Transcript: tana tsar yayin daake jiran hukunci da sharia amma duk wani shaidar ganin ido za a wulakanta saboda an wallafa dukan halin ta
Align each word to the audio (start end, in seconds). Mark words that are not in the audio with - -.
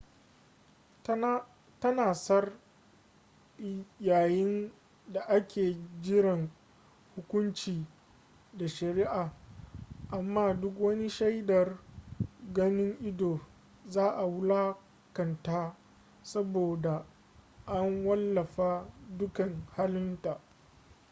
tana 1.81 2.13
tsar 2.13 2.51
yayin 3.99 4.71
daake 5.13 5.77
jiran 6.01 6.49
hukunci 7.15 7.87
da 8.53 8.67
sharia 8.67 9.31
amma 10.11 10.53
duk 10.61 10.81
wani 10.81 11.09
shaidar 11.09 11.77
ganin 12.53 12.97
ido 13.01 13.39
za 13.85 14.09
a 14.15 14.25
wulakanta 14.25 15.75
saboda 16.23 17.05
an 17.65 18.05
wallafa 18.05 18.85
dukan 19.17 19.65
halin 19.75 20.21
ta 20.21 20.39